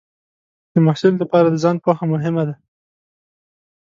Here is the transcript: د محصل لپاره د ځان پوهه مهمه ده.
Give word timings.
د 0.73 0.75
محصل 0.85 1.13
لپاره 1.21 1.47
د 1.49 1.55
ځان 1.63 1.75
پوهه 1.83 2.03
مهمه 2.13 2.43
ده. 2.47 2.55